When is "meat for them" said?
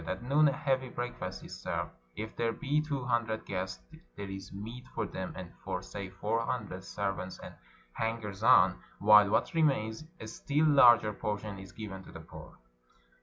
4.51-5.31